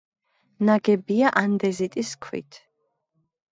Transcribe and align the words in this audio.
ნაგებია 0.69 1.33
ანდეზიტის 1.43 2.17
ქვით. 2.29 2.61